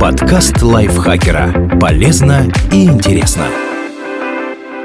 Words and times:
Подкаст 0.00 0.62
лайфхакера. 0.62 1.78
Полезно 1.80 2.50
и 2.72 2.84
интересно. 2.84 3.46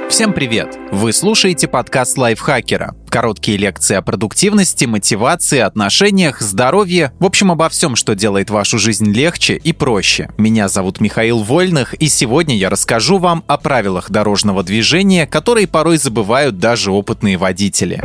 Всем 0.10 0.34
привет! 0.34 0.78
Вы 0.92 1.14
слушаете 1.14 1.68
подкаст 1.68 2.18
лайфхакера. 2.18 2.96
Короткие 3.10 3.58
лекции 3.58 3.96
о 3.96 4.02
продуктивности, 4.02 4.86
мотивации, 4.86 5.60
отношениях, 5.60 6.42
здоровье, 6.42 7.14
в 7.20 7.26
общем, 7.26 7.52
обо 7.52 7.70
всем, 7.70 7.96
что 7.96 8.16
делает 8.16 8.50
вашу 8.50 8.80
жизнь 8.80 9.12
легче 9.12 9.56
и 9.56 9.72
проще. 9.72 10.30
Меня 10.38 10.68
зовут 10.68 11.00
Михаил 11.00 11.40
Вольных, 11.40 11.94
и 11.94 12.08
сегодня 12.08 12.58
я 12.58 12.70
расскажу 12.70 13.18
вам 13.18 13.44
о 13.48 13.58
правилах 13.58 14.10
дорожного 14.10 14.64
движения, 14.64 15.28
которые 15.28 15.68
порой 15.68 15.98
забывают 15.98 16.58
даже 16.58 16.92
опытные 16.92 17.38
водители. 17.38 18.02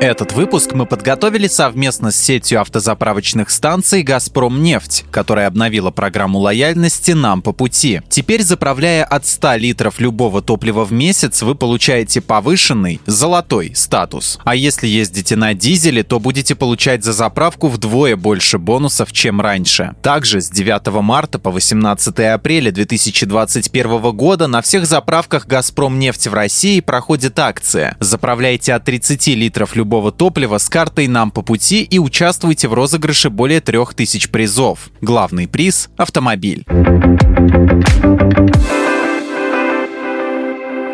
Этот 0.00 0.32
выпуск 0.32 0.74
мы 0.74 0.86
подготовили 0.86 1.48
совместно 1.48 2.12
с 2.12 2.16
сетью 2.16 2.60
автозаправочных 2.60 3.50
станций 3.50 4.04
«Газпром 4.04 4.62
нефть», 4.62 5.04
которая 5.10 5.48
обновила 5.48 5.90
программу 5.90 6.38
лояльности 6.38 7.10
«Нам 7.10 7.42
по 7.42 7.50
пути». 7.50 8.00
Теперь, 8.08 8.44
заправляя 8.44 9.02
от 9.02 9.26
100 9.26 9.56
литров 9.56 9.98
любого 9.98 10.40
топлива 10.40 10.84
в 10.84 10.92
месяц, 10.92 11.42
вы 11.42 11.56
получаете 11.56 12.20
повышенный, 12.20 13.00
золотой 13.06 13.72
статус. 13.74 14.38
А 14.44 14.54
если 14.54 14.86
ездите 14.86 15.34
на 15.34 15.52
дизеле, 15.54 16.04
то 16.04 16.20
будете 16.20 16.54
получать 16.54 17.02
за 17.02 17.12
заправку 17.12 17.66
вдвое 17.66 18.14
больше 18.14 18.58
бонусов, 18.58 19.10
чем 19.10 19.40
раньше. 19.40 19.96
Также 20.00 20.40
с 20.40 20.48
9 20.48 21.02
марта 21.02 21.40
по 21.40 21.50
18 21.50 22.20
апреля 22.20 22.70
2021 22.70 24.00
года 24.12 24.46
на 24.46 24.62
всех 24.62 24.86
заправках 24.86 25.48
«Газпром 25.48 25.98
нефть» 25.98 26.28
в 26.28 26.34
России 26.34 26.78
проходит 26.78 27.36
акция. 27.40 27.96
Заправляйте 27.98 28.74
от 28.74 28.84
30 28.84 29.26
литров 29.34 29.74
любого 29.74 29.87
любого 29.88 30.12
топлива 30.12 30.58
с 30.58 30.68
картой 30.68 31.06
«Нам 31.06 31.30
по 31.30 31.40
пути» 31.40 31.82
и 31.82 31.98
участвуйте 31.98 32.68
в 32.68 32.74
розыгрыше 32.74 33.30
более 33.30 33.62
3000 33.62 34.28
призов. 34.28 34.90
Главный 35.00 35.48
приз– 35.48 35.88
автомобиль. 35.96 36.66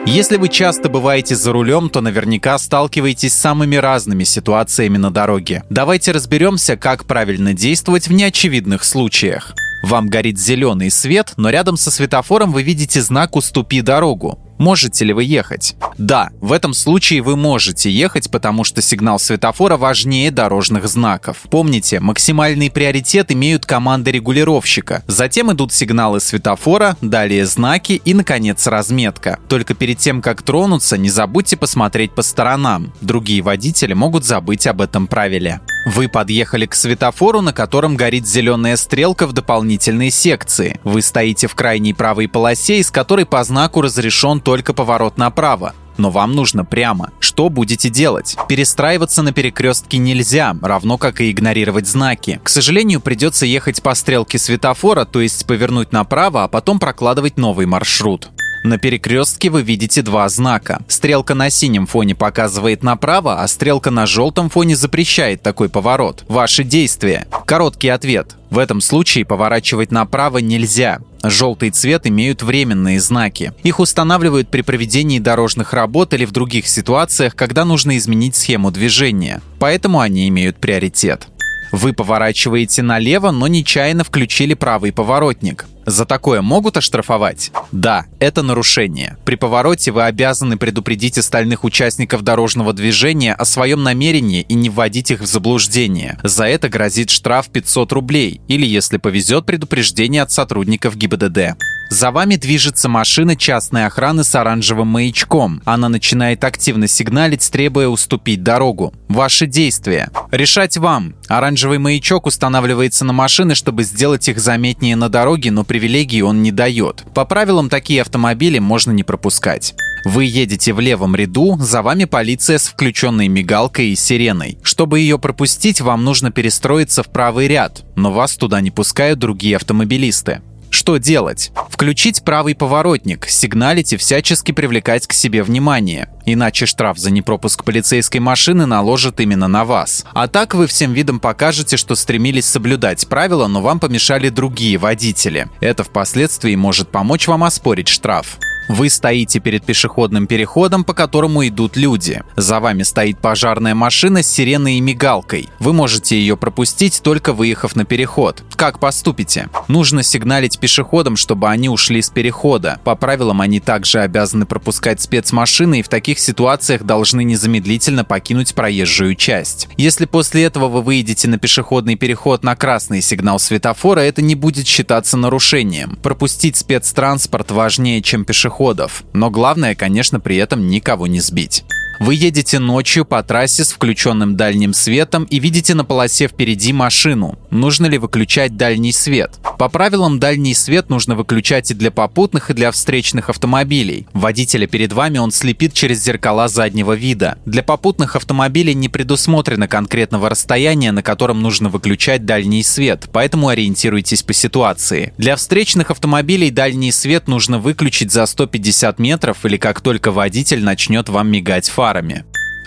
Если 0.07 0.37
вы 0.37 0.49
часто 0.49 0.89
бываете 0.89 1.35
за 1.35 1.53
рулем, 1.53 1.91
то 1.91 2.01
наверняка 2.03 2.57
сталкиваетесь 2.57 3.33
с 3.33 3.41
самыми 3.41 3.75
разными 3.75 4.23
ситуациями 4.23 4.97
на 4.97 5.11
дороге. 5.11 5.65
Давайте 5.71 6.13
разберемся, 6.13 6.77
как 6.77 7.05
правильно 7.05 7.53
действовать 7.53 8.07
в 8.07 8.13
неочевидных 8.13 8.85
случаях. 8.85 9.55
Вам 9.83 10.07
горит 10.07 10.39
зеленый 10.39 10.93
свет, 10.93 11.33
но 11.37 11.51
рядом 11.51 11.77
со 11.77 11.91
светофором 11.91 12.53
вы 12.53 12.63
видите 12.63 13.03
знак 13.03 13.35
«Уступи 13.35 13.81
дорогу». 13.81 14.39
Можете 14.59 15.05
ли 15.05 15.13
вы 15.13 15.25
ехать? 15.25 15.77
Да, 15.99 16.31
в 16.41 16.53
этом 16.53 16.75
случае 16.75 17.23
вы 17.23 17.37
можете 17.37 17.91
ехать, 17.91 18.31
потому 18.31 18.65
что 18.65 18.83
сигнал 18.83 19.19
светофора 19.19 19.77
важнее 19.77 20.31
дорожных 20.31 20.89
знаков. 20.89 21.39
Помните, 21.51 22.01
максимальный 22.01 22.71
приоритет 22.71 23.33
имеют 23.33 23.67
команды 23.67 24.13
регулировщика. 24.13 25.03
Затем 25.07 25.53
идут 25.53 25.73
сигналы 25.73 26.21
светофора, 26.21 26.97
далее 27.01 27.47
знаки 27.47 28.01
и, 28.05 28.15
наконец, 28.15 28.67
разметка. 28.67 29.39
Только 29.49 29.75
перед 29.75 29.99
тем, 29.99 30.23
как 30.23 30.43
тронуться, 30.43 30.97
не 30.97 31.11
забудьте 31.11 31.57
посмотреть 31.57 32.13
по 32.13 32.23
сторонам. 32.23 32.93
Другие 33.01 33.43
водители 33.43 33.95
могут 33.95 34.25
забыть 34.25 34.67
об 34.67 34.81
этом 34.81 35.07
правиле. 35.07 35.61
Вы 35.87 36.09
подъехали 36.09 36.65
к 36.67 36.75
светофору, 36.75 37.43
на 37.43 37.53
котором 37.53 37.97
горит 37.97 38.27
зеленая 38.27 38.77
стрелка 38.77 39.27
в 39.27 39.33
дополнительной 39.33 40.11
секции. 40.11 40.81
Вы 40.83 41.03
стоите 41.03 41.47
в 41.47 41.55
крайней 41.55 41.93
правой 41.93 42.27
полосе, 42.27 42.79
из 42.79 42.91
которой 42.91 43.27
по 43.27 43.45
знаку 43.45 43.83
разрешен 43.83 44.41
только 44.45 44.75
поворот 44.75 45.19
направо. 45.19 45.75
Но 45.97 46.11
вам 46.11 46.33
нужно 46.33 46.65
прямо. 46.65 47.13
Что 47.21 47.49
будете 47.49 47.89
делать? 47.89 48.37
Перестраиваться 48.49 49.23
на 49.23 49.33
перекрестке 49.33 49.99
нельзя, 49.99 50.57
равно 50.61 50.99
как 50.99 51.21
и 51.21 51.31
игнорировать 51.31 51.87
знаки. 51.87 52.41
К 52.43 52.49
сожалению, 52.49 53.01
придется 53.01 53.47
ехать 53.47 53.83
по 53.83 53.95
стрелке 53.95 54.39
светофора, 54.39 55.05
то 55.05 55.21
есть 55.21 55.47
повернуть 55.47 55.93
направо, 55.93 56.45
а 56.45 56.49
потом 56.49 56.79
прокладывать 56.79 57.37
новый 57.37 57.67
маршрут. 57.67 58.31
На 58.65 58.79
перекрестке 58.79 59.51
вы 59.51 59.61
видите 59.61 60.01
два 60.01 60.27
знака. 60.31 60.83
Стрелка 60.89 61.35
на 61.35 61.51
синем 61.51 61.87
фоне 61.87 62.15
показывает 62.15 62.83
направо, 62.83 63.43
а 63.43 63.47
стрелка 63.47 63.91
на 63.91 64.07
желтом 64.07 64.49
фоне 64.49 64.75
запрещает 64.75 65.43
такой 65.43 65.69
поворот. 65.69 66.25
Ваши 66.29 66.65
действия. 66.65 67.27
Короткий 67.45 67.91
ответ. 67.91 68.37
В 68.55 68.59
этом 68.59 68.81
случае 68.81 69.25
поворачивать 69.25 69.91
направо 69.91 70.39
нельзя. 70.39 71.01
Желтый 71.25 71.71
цвет 71.71 72.07
имеют 72.07 72.45
временные 72.45 73.01
знаки. 73.01 73.53
Их 73.65 73.81
устанавливают 73.81 74.49
при 74.49 74.63
проведении 74.63 75.19
дорожных 75.19 75.73
работ 75.73 76.15
или 76.15 76.25
в 76.25 76.31
других 76.31 76.69
ситуациях, 76.69 77.35
когда 77.35 77.65
нужно 77.65 77.97
изменить 77.97 78.37
схему 78.37 78.71
движения. 78.71 79.43
Поэтому 79.59 79.99
они 79.99 80.29
имеют 80.29 80.59
приоритет. 80.59 81.27
Вы 81.73 81.95
поворачиваете 81.95 82.83
налево, 82.83 83.33
но 83.33 83.49
нечаянно 83.49 84.05
включили 84.05 84.55
правый 84.55 84.93
поворотник. 84.93 85.67
За 85.87 86.05
такое 86.05 86.43
могут 86.43 86.77
оштрафовать? 86.77 87.53
Да, 87.73 88.07
это 88.19 88.43
нарушение. 88.43 89.17
При 89.25 89.37
повороте 89.37 89.93
вы 89.93 90.05
обязаны 90.05 90.57
предупредить 90.57 91.19
остальных 91.19 91.65
участников 91.65 92.23
дорожного 92.23 92.73
движения 92.73 93.35
о 93.35 93.45
своем 93.45 93.83
намерении 93.83 94.43
и 94.49 94.55
не 94.55 94.71
вводить 94.71 95.11
их 95.11 95.21
в 95.21 95.27
заблуждение. 95.27 96.19
За 96.23 96.45
это 96.45 96.69
грозит 96.69 97.11
штраф 97.11 97.49
500 97.49 97.93
рублей 97.93 98.41
или, 98.49 98.67
если 98.67 98.97
повезет, 98.97 99.47
предупреждение 99.47 100.23
от 100.23 100.31
сотрудников 100.31 100.97
ГИБДД. 100.97 101.57
За 101.95 102.11
вами 102.11 102.35
движется 102.35 102.89
машина 102.89 103.37
частной 103.37 103.87
охраны 103.87 104.25
с 104.25 104.35
оранжевым 104.35 104.89
маячком. 104.89 105.63
Она 105.65 105.89
начинает 105.89 106.43
активно 106.43 106.89
сигналить, 106.89 107.49
требуя 107.53 107.87
уступить 107.87 108.43
дорогу. 108.43 108.93
Ваши 109.09 109.47
действия. 109.47 110.11
Решать 110.33 110.77
вам. 110.77 111.15
Оранжевый 111.29 111.79
маячок 111.79 112.27
устанавливается 112.27 113.05
на 113.05 113.13
машины, 113.13 113.55
чтобы 113.55 113.85
сделать 113.85 114.29
их 114.29 114.41
заметнее 114.41 114.97
на 114.97 115.09
дороге, 115.09 115.53
но 115.53 115.63
привилегий 115.63 116.23
он 116.23 116.43
не 116.43 116.51
дает. 116.51 117.05
По 117.15 117.25
правилам, 117.25 117.69
такие 117.69 118.03
автомобили 118.03 118.59
можно 118.59 118.91
не 118.91 119.05
пропускать. 119.05 119.77
Вы 120.05 120.25
едете 120.25 120.73
в 120.73 120.81
левом 120.81 121.15
ряду, 121.15 121.57
за 121.61 121.81
вами 121.83 122.07
полиция 122.07 122.59
с 122.59 122.67
включенной 122.67 123.29
мигалкой 123.29 123.91
и 123.91 123.95
сиреной. 123.95 124.59
Чтобы 124.65 124.99
ее 124.99 125.21
пропустить, 125.21 125.81
вам 125.81 126.03
нужно 126.03 126.33
перестроиться 126.33 127.05
в 127.05 127.13
правый 127.13 127.47
ряд, 127.47 127.85
но 127.95 128.11
вас 128.11 128.35
туда 128.35 128.61
не 128.61 128.73
пускают 128.73 129.21
другие 129.21 129.55
автомобилисты. 129.55 130.43
Что 130.75 130.97
делать? 130.97 131.53
Включить 131.71 132.25
правый 132.25 132.57
поворотник, 132.57 133.29
сигналить 133.29 133.93
и 133.93 133.97
всячески 133.97 134.51
привлекать 134.51 135.07
к 135.07 135.13
себе 135.13 135.45
внимание. 135.45 136.09
Иначе 136.27 136.67
штраф 136.67 136.99
за 136.99 137.13
непропуск 137.13 137.63
полицейской 137.63 138.19
машины 138.19 138.67
наложат 138.67 139.21
именно 139.21 139.47
на 139.47 139.65
вас. 139.65 140.05
А 140.15 140.27
так 140.27 140.53
вы 140.53 140.67
всем 140.67 140.93
видом 140.93 141.21
покажете, 141.21 141.77
что 141.77 141.95
стремились 141.95 142.47
соблюдать 142.47 143.07
правила, 143.07 143.47
но 143.47 143.63
вам 143.63 143.79
помешали 143.79 144.31
другие 144.31 144.77
водители. 144.77 145.47
Это 145.61 145.85
впоследствии 145.85 146.57
может 146.57 146.91
помочь 146.91 147.29
вам 147.29 147.45
оспорить 147.45 147.87
штраф. 147.87 148.39
Вы 148.69 148.89
стоите 148.89 149.41
перед 149.41 149.65
пешеходным 149.65 150.27
переходом, 150.27 150.85
по 150.85 150.95
которому 150.95 151.47
идут 151.47 151.77
люди. 151.77 152.23
За 152.37 152.61
вами 152.61 152.83
стоит 152.83 153.19
пожарная 153.19 153.75
машина 153.75 154.23
с 154.23 154.31
сиреной 154.31 154.75
и 154.75 154.81
мигалкой. 154.81 155.51
Вы 155.59 155.73
можете 155.75 156.19
ее 156.19 156.37
пропустить, 156.37 157.03
только 157.03 157.35
выехав 157.35 157.77
на 157.77 157.85
переход. 157.85 158.43
Как 158.57 158.79
поступите? 158.79 159.49
Нужно 159.69 160.03
сигналить 160.03 160.59
пешеходам, 160.59 161.17
чтобы 161.17 161.51
они 161.51 161.69
ушли 161.69 162.01
с 162.01 162.09
перехода. 162.09 162.81
По 162.85 162.95
правилам, 162.95 163.43
они 163.43 163.61
также 163.61 164.01
обязаны 164.01 164.47
пропускать 164.47 165.01
спецмашины 165.01 165.81
и 165.81 165.83
в 165.83 165.89
таких 165.89 166.19
ситуациях 166.19 166.85
должны 166.85 167.23
незамедлительно 167.23 168.05
покинуть 168.05 168.55
проезжую 168.55 169.15
часть. 169.15 169.69
Если 169.77 170.07
после 170.07 170.45
этого 170.45 170.69
вы 170.69 170.81
выйдете 170.81 171.29
на 171.29 171.39
пешеходный 171.39 171.97
переход 171.97 172.43
на 172.43 172.57
красный 172.57 173.03
сигнал 173.03 173.39
светофора, 173.39 174.01
это 174.01 174.23
не 174.23 174.35
будет 174.35 174.67
считаться 174.67 175.19
нарушением. 175.19 175.99
Пропустить 176.03 176.57
спецтранспорт 176.57 177.51
важнее, 177.51 178.01
чем 178.01 178.25
пешеход 178.25 178.54
пешеходов. 178.55 179.05
Но 179.13 179.31
главное, 179.31 179.75
конечно, 179.75 180.21
при 180.21 180.37
этом 180.37 180.69
никого 180.69 181.07
не 181.07 181.21
сбить. 181.21 181.65
Вы 182.01 182.17
едете 182.17 182.59
ночью 182.59 183.05
по 183.05 183.23
трассе 183.23 183.65
с 183.65 183.73
включенным 183.73 184.37
дальним 184.37 184.75
светом 184.75 185.25
и 185.25 185.39
видите 185.39 185.75
на 185.75 185.85
полосе 185.85 186.27
впереди 186.27 186.73
машину. 186.73 187.39
Нужно 187.51 187.87
ли 187.87 187.99
выключать 187.99 188.57
дальний 188.57 188.93
свет? 188.93 189.39
По 189.59 189.69
правилам, 189.69 190.19
дальний 190.19 190.55
свет 190.55 190.91
нужно 190.91 191.15
выключать 191.15 191.71
и 191.71 191.75
для 191.75 191.91
попутных, 191.91 192.51
и 192.51 192.55
для 192.55 192.73
встречных 192.73 193.31
автомобилей. 193.31 194.09
Водителя 194.13 194.67
перед 194.67 194.93
вами 194.93 195.19
он 195.19 195.31
слепит 195.31 195.73
через 195.73 196.03
зеркала 196.03 196.49
заднего 196.49 196.95
вида. 196.95 197.39
Для 197.47 197.63
попутных 197.63 198.17
автомобилей 198.17 198.75
не 198.75 198.89
предусмотрено 198.89 199.69
конкретного 199.69 200.29
расстояния, 200.29 200.91
на 200.91 201.03
котором 201.03 201.43
нужно 201.43 201.69
выключать 201.69 202.25
дальний 202.25 202.65
свет, 202.65 203.09
поэтому 203.13 203.49
ориентируйтесь 203.49 204.23
по 204.23 204.33
ситуации. 204.33 205.15
Для 205.17 205.37
встречных 205.37 205.93
автомобилей 205.93 206.51
дальний 206.51 206.91
свет 206.91 207.29
нужно 207.29 207.59
выключить 207.59 208.11
за 208.11 208.27
150 208.27 208.99
метров 208.99 209.45
или 209.47 209.57
как 209.57 209.81
только 209.81 210.11
водитель 210.11 210.65
начнет 210.65 211.09
вам 211.09 211.29
мигать 211.29 211.69
фарами. 211.69 211.84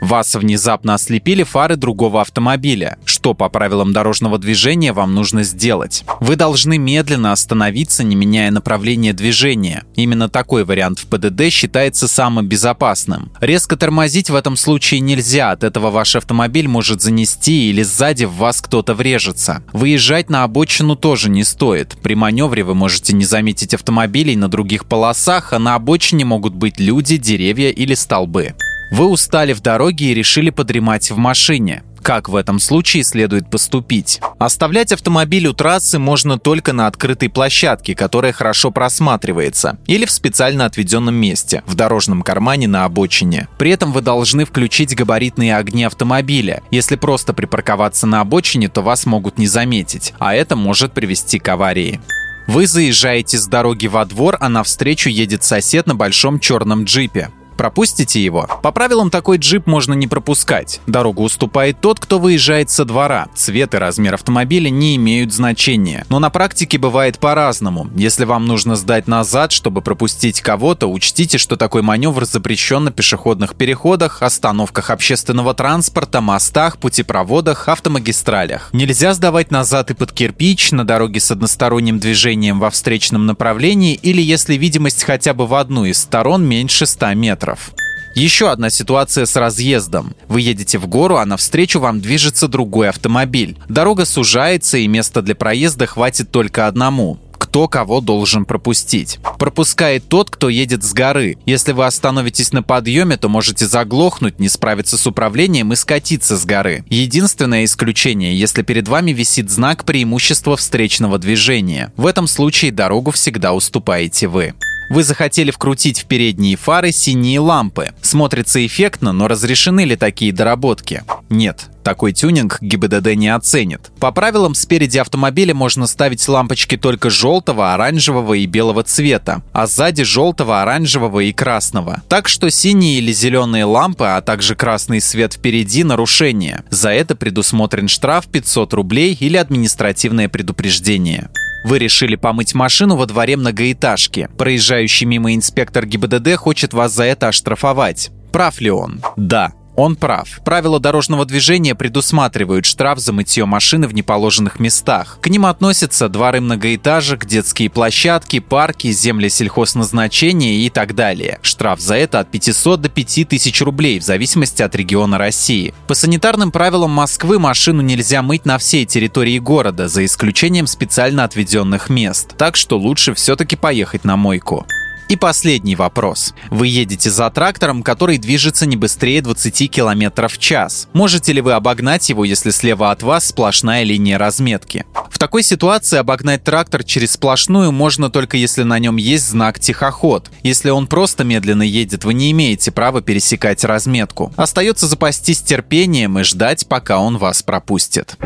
Вас 0.02 0.36
внезапно 0.36 0.94
ослепили 0.94 1.44
фары 1.44 1.76
другого 1.76 2.22
автомобиля. 2.22 2.98
Что 3.06 3.34
по 3.34 3.50
правилам 3.50 3.94
дорожного 3.94 4.38
движения 4.38 4.94
вам 4.94 5.16
нужно 5.16 5.44
сделать? 5.44 6.04
Вы 6.20 6.36
должны 6.36 6.78
медленно 6.78 7.32
остановиться, 7.32 8.04
не 8.04 8.16
меняя 8.16 8.52
направление 8.52 9.14
движения. 9.14 9.84
Именно 9.96 10.30
такой 10.30 10.66
вариант 10.66 11.00
в 11.00 11.08
ПДД 11.08 11.52
считается 11.52 12.08
самым 12.08 12.48
безопасным. 12.48 13.32
Резко 13.42 13.76
тормозить 13.76 14.30
в 14.30 14.36
этом 14.36 14.56
случае 14.56 15.00
нельзя, 15.00 15.52
от 15.52 15.64
этого 15.64 15.90
ваш 15.90 16.16
автомобиль 16.16 16.68
может 16.68 17.02
занести 17.02 17.70
или 17.70 17.82
сзади 17.82 18.26
в 18.26 18.36
вас 18.36 18.62
кто-то 18.62 18.94
врежется. 18.94 19.64
Выезжать 19.74 20.30
на 20.30 20.44
обочину 20.44 20.96
тоже 20.96 21.30
не 21.30 21.44
стоит. 21.44 21.98
При 22.04 22.14
маневре 22.14 22.64
вы 22.64 22.76
можете 22.76 23.14
не 23.14 23.26
заметить 23.26 23.74
автомобилей 23.74 24.36
на 24.36 24.48
других 24.48 24.86
полосах, 24.86 25.54
а 25.54 25.60
на 25.60 25.76
обочине 25.76 26.24
могут 26.26 26.54
быть 26.54 26.80
люди, 26.80 27.18
деревья 27.18 27.72
или 27.72 27.96
столбы. 27.96 28.54
Вы 28.92 29.06
устали 29.06 29.54
в 29.54 29.62
дороге 29.62 30.08
и 30.08 30.14
решили 30.14 30.50
подремать 30.50 31.12
в 31.12 31.18
машине. 31.18 31.84
Как 32.02 32.30
в 32.30 32.38
этом 32.38 32.60
случае 32.60 33.04
следует 33.04 33.50
поступить? 33.50 34.22
Оставлять 34.40 34.94
автомобиль 34.94 35.46
у 35.48 35.54
трассы 35.54 36.00
можно 36.00 36.40
только 36.40 36.72
на 36.72 36.88
открытой 36.88 37.28
площадке, 37.30 37.96
которая 37.96 38.32
хорошо 38.32 38.72
просматривается, 38.72 39.78
или 39.88 40.06
в 40.06 40.12
специально 40.12 40.66
отведенном 40.66 41.16
месте, 41.16 41.64
в 41.66 41.76
дорожном 41.76 42.22
кармане 42.22 42.70
на 42.70 42.86
обочине. 42.86 43.50
При 43.58 43.72
этом 43.72 43.92
вы 43.92 44.02
должны 44.02 44.46
включить 44.46 44.96
габаритные 44.96 45.58
огни 45.58 45.84
автомобиля. 45.84 46.64
Если 46.72 46.96
просто 46.96 47.34
припарковаться 47.34 48.08
на 48.08 48.22
обочине, 48.22 48.70
то 48.70 48.82
вас 48.82 49.06
могут 49.06 49.38
не 49.38 49.48
заметить, 49.48 50.14
а 50.18 50.34
это 50.34 50.56
может 50.56 50.94
привести 50.94 51.40
к 51.40 51.50
аварии. 51.50 52.00
Вы 52.48 52.68
заезжаете 52.68 53.38
с 53.38 53.48
дороги 53.48 53.88
во 53.88 54.06
двор, 54.06 54.38
а 54.40 54.48
навстречу 54.48 55.10
едет 55.10 55.44
сосед 55.44 55.88
на 55.88 55.96
большом 55.96 56.40
черном 56.40 56.86
джипе. 56.86 57.32
Пропустите 57.58 58.24
его. 58.24 58.48
По 58.62 58.72
правилам 58.72 59.10
такой 59.10 59.38
джип 59.38 59.66
можно 59.66 59.94
не 59.94 60.08
пропускать. 60.08 60.80
Дорогу 60.86 61.24
уступает 61.24 61.82
тот, 61.82 62.00
кто 62.00 62.20
выезжает 62.20 62.70
со 62.70 62.86
двора. 62.86 63.28
Цвет 63.36 63.74
и 63.74 63.78
размер 63.78 64.14
автомобиля 64.14 64.70
не 64.70 64.96
имеют 64.96 65.34
значения. 65.34 66.06
Но 66.10 66.20
на 66.20 66.30
практике 66.30 66.78
бывает 66.78 67.18
по-разному. 67.18 67.90
Если 67.96 68.26
вам 68.26 68.46
нужно 68.46 68.76
сдать 68.76 69.08
назад, 69.08 69.52
чтобы 69.52 69.82
пропустить 69.82 70.42
кого-то, 70.42 70.88
учтите, 70.88 71.40
что 71.40 71.58
такой 71.58 71.82
маневр 71.82 72.26
запрещен 72.26 72.84
на 72.84 72.92
пешеходных 72.92 73.56
переходах, 73.56 74.22
остановках 74.22 74.92
общественного 74.92 75.56
транспорта, 75.56 76.22
мостах, 76.22 76.78
путепроводах, 76.78 77.68
автомагистралях. 77.68 78.70
Нельзя 78.72 79.16
сдавать 79.16 79.50
назад 79.50 79.90
и 79.90 79.96
под 79.96 80.12
кирпич, 80.12 80.72
на 80.72 80.86
дороге 80.86 81.20
с 81.20 81.32
односторонним 81.32 81.98
движением 81.98 82.60
во 82.60 82.70
встречном 82.70 83.26
направлении 83.26 83.96
или 83.96 84.22
если 84.22 84.56
видимость 84.56 85.04
хотя 85.04 85.34
бы 85.34 85.48
в 85.48 85.56
одну 85.56 85.86
из 85.86 85.98
сторон 85.98 86.46
меньше 86.48 86.86
100 86.86 87.16
метров 87.16 87.47
метров. 87.48 87.72
Еще 88.16 88.50
одна 88.50 88.72
ситуация 88.72 89.26
с 89.26 89.36
разъездом. 89.36 90.16
Вы 90.28 90.42
едете 90.42 90.80
в 90.80 90.88
гору, 90.88 91.18
а 91.18 91.26
навстречу 91.26 91.80
вам 91.80 92.02
движется 92.02 92.48
другой 92.48 92.90
автомобиль. 92.90 93.58
Дорога 93.70 94.06
сужается, 94.06 94.78
и 94.78 94.88
места 94.88 95.22
для 95.22 95.36
проезда 95.36 95.86
хватит 95.86 96.32
только 96.32 96.68
одному 96.68 97.20
кто 97.40 97.68
кого 97.68 98.02
должен 98.02 98.46
пропустить. 98.46 99.20
Пропускает 99.40 100.10
тот, 100.10 100.30
кто 100.30 100.50
едет 100.50 100.84
с 100.84 100.92
горы. 100.92 101.38
Если 101.46 101.72
вы 101.72 101.86
остановитесь 101.86 102.52
на 102.52 102.62
подъеме, 102.62 103.16
то 103.16 103.30
можете 103.30 103.68
заглохнуть, 103.68 104.40
не 104.40 104.50
справиться 104.50 104.98
с 104.98 105.08
управлением 105.08 105.72
и 105.72 105.76
скатиться 105.76 106.36
с 106.36 106.46
горы. 106.46 106.84
Единственное 106.90 107.64
исключение, 107.64 108.38
если 108.38 108.64
перед 108.64 108.88
вами 108.88 109.12
висит 109.12 109.50
знак 109.50 109.86
преимущества 109.86 110.58
встречного 110.58 111.20
движения. 111.20 111.94
В 111.96 112.08
этом 112.08 112.28
случае 112.28 112.72
дорогу 112.72 113.12
всегда 113.12 113.54
уступаете 113.54 114.28
вы. 114.28 114.54
Вы 114.90 115.04
захотели 115.04 115.52
вкрутить 115.52 116.02
в 116.02 116.06
передние 116.06 116.56
фары 116.56 116.92
синие 116.92 117.40
лампы. 117.40 117.94
Смотрится 118.02 118.66
эффектно, 118.66 119.12
но 119.12 119.28
разрешены 119.28 119.84
ли 119.84 119.96
такие 119.96 120.32
доработки? 120.32 121.04
Нет, 121.30 121.68
такой 121.84 122.14
тюнинг 122.14 122.58
ГИБДД 122.62 123.16
не 123.16 123.28
оценит. 123.28 123.92
По 124.00 124.12
правилам, 124.12 124.56
спереди 124.56 124.98
автомобиля 124.98 125.54
можно 125.54 125.88
ставить 125.88 126.26
лампочки 126.28 126.78
только 126.78 127.10
желтого, 127.10 127.74
оранжевого 127.74 128.34
и 128.36 128.46
белого 128.46 128.84
цвета, 128.84 129.42
а 129.52 129.68
сзади 129.68 130.04
желтого, 130.04 130.62
оранжевого 130.62 131.20
и 131.20 131.34
красного. 131.34 132.02
Так 132.08 132.30
что 132.30 132.50
синие 132.50 133.00
или 133.00 133.12
зеленые 133.12 133.66
лампы, 133.66 134.06
а 134.06 134.22
также 134.22 134.56
красный 134.56 135.02
свет 135.02 135.34
впереди– 135.34 135.84
нарушение. 135.86 136.64
За 136.70 136.90
это 136.90 137.16
предусмотрен 137.16 137.90
штраф 137.90 138.28
500 138.28 138.74
рублей 138.74 139.18
или 139.20 139.36
административное 139.36 140.30
предупреждение. 140.30 141.30
Вы 141.68 141.80
решили 141.80 142.16
помыть 142.16 142.56
машину 142.56 142.96
во 142.96 143.06
дворе 143.06 143.36
многоэтажки. 143.36 144.30
Проезжающий 144.38 145.06
мимо 145.06 145.36
инспектор 145.36 145.86
ГИБДД 145.86 146.36
хочет 146.36 146.74
вас 146.74 146.94
за 146.94 147.04
это 147.04 147.28
оштрафовать. 147.28 148.10
Прав 148.32 148.62
ли 148.62 148.72
он? 148.72 149.02
Да. 149.18 149.52
Он 149.78 149.96
прав. 149.96 150.42
Правила 150.44 150.80
дорожного 150.80 151.24
движения 151.24 151.76
предусматривают 151.76 152.66
штраф 152.66 152.98
за 152.98 153.14
мытье 153.14 153.46
машины 153.46 153.88
в 153.88 153.94
неположенных 153.94 154.60
местах. 154.60 155.20
К 155.22 155.28
ним 155.28 155.46
относятся 155.46 156.10
дворы 156.10 156.42
многоэтажек, 156.42 157.26
детские 157.26 157.70
площадки, 157.70 158.40
парки, 158.40 158.92
земли 158.92 159.30
сельхозназначения 159.30 160.66
и 160.66 160.72
так 160.72 160.96
далее. 160.96 161.38
Штраф 161.44 161.80
за 161.80 161.96
это 161.96 162.20
от 162.22 162.32
500 162.32 162.82
до 162.82 162.90
5000 162.90 163.62
рублей 163.62 164.00
в 164.00 164.04
зависимости 164.04 164.64
от 164.64 164.76
региона 164.76 165.20
России. 165.20 165.76
По 165.88 165.94
санитарным 165.94 166.52
правилам 166.52 166.90
Москвы 166.90 167.38
машину 167.38 167.84
нельзя 167.84 168.24
мыть 168.24 168.46
на 168.46 168.58
всей 168.58 168.88
территории 168.88 169.38
города, 169.38 169.88
за 169.88 170.04
исключением 170.06 170.66
специально 170.66 171.24
отведенных 171.24 171.92
мест. 171.92 172.36
Так 172.36 172.56
что 172.56 172.80
лучше 172.80 173.14
все-таки 173.14 173.56
поехать 173.56 174.06
на 174.06 174.18
мойку. 174.18 174.66
И 175.10 175.16
последний 175.16 175.76
вопрос. 175.76 176.34
Вы 176.50 176.68
едете 176.68 177.10
за 177.10 177.30
трактором, 177.30 177.82
который 177.82 178.18
движется 178.18 178.66
не 178.66 178.76
быстрее 178.76 179.22
20 179.22 179.72
км 179.72 180.28
в 180.28 180.38
час. 180.38 180.90
Можете 180.92 181.32
ли 181.32 181.40
вы 181.40 181.54
обогнать 181.54 182.10
его, 182.10 182.26
если 182.26 182.50
слева 182.50 182.92
от 182.92 183.04
вас 183.04 183.28
сплошная 183.28 183.84
линия 183.84 184.18
разметки? 184.18 184.86
В 185.10 185.18
такой 185.18 185.44
ситуации 185.44 185.98
обогнать 185.98 186.44
трактор 186.44 186.84
через 186.84 187.14
сплошную 187.14 187.72
можно 187.72 188.10
только 188.10 188.36
если 188.38 188.64
на 188.64 188.80
нем 188.80 188.98
есть 188.98 189.30
знак 189.30 189.60
«Тихоход». 189.60 190.30
Если 190.44 190.70
он 190.70 190.88
просто 190.88 191.24
медленно 191.24 191.64
едет, 191.64 192.04
вы 192.04 192.14
не 192.14 192.32
имеете 192.32 192.72
права 192.72 193.02
пересекать 193.02 193.64
разметку. 193.64 194.34
Остается 194.36 194.88
запастись 194.88 195.42
терпением 195.42 196.20
и 196.20 196.24
ждать, 196.24 196.68
пока 196.68 197.00
он 197.00 197.18
вас 197.18 197.44
пропустит. 197.44 198.18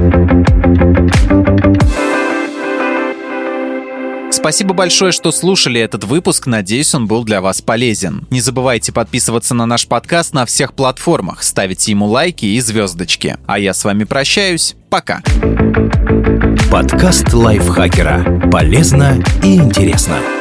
Спасибо 4.31 4.74
большое, 4.74 5.12
что 5.12 5.31
слушали 5.31 5.80
этот 5.80 6.06
выпуск. 6.06 6.48
Надеюсь, 6.48 6.95
он 6.95 7.06
был 7.06 7.24
для 7.24 7.42
вас 7.42 7.62
полезен. 7.62 8.28
Не 8.30 8.42
забывайте 8.42 8.92
подписываться 8.92 9.54
на 9.54 9.66
наш 9.66 9.88
подкаст 9.88 10.33
на 10.33 10.45
всех 10.45 10.74
платформах, 10.74 11.44
ставить 11.44 11.88
ему 11.88 12.07
лайки 12.07 12.45
и 12.45 12.60
звездочки. 12.60 13.38
А 13.45 13.60
я 13.60 13.74
с 13.74 13.83
вами 13.83 14.06
прощаюсь. 14.06 14.75
Пока. 14.89 15.22
Подкаст 16.72 17.31
лайфхакера. 17.33 18.50
Полезно 18.51 19.24
и 19.44 19.56
интересно. 19.56 20.41